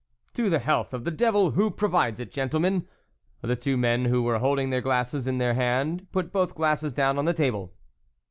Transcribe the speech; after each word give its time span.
"To 0.33 0.49
the 0.49 0.57
health 0.57 0.95
of 0.95 1.03
the 1.03 1.11
devil 1.11 1.51
who 1.51 1.69
pro 1.69 1.87
vides 1.87 2.19
it, 2.19 2.31
gentlemen." 2.31 2.87
The 3.41 3.55
two 3.55 3.77
men 3.77 4.05
who 4.05 4.23
were 4.23 4.39
holding 4.39 4.71
their 4.71 4.81
glasses 4.81 5.27
in 5.27 5.37
their 5.37 5.53
hand, 5.53 6.07
put 6.11 6.31
both 6.31 6.55
glasses 6.55 6.91
down 6.91 7.19
on 7.19 7.25
the 7.25 7.35
table. 7.35 7.75